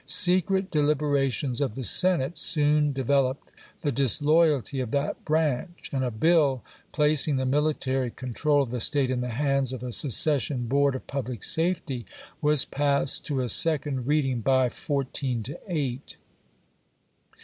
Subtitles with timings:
[0.07, 3.51] Secret deliberations of the Senate soon developed
[3.83, 9.11] the disloyalty of that branch; and a bUl placing the military control of the State
[9.11, 12.07] in the hands of a secession "Board of Public Safety"
[12.41, 16.17] was passed to a second reading by fourteen to eight.